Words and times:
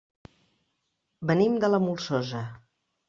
Venim 1.31 1.59
de 1.65 1.73
la 1.75 1.81
Molsosa. 1.87 2.43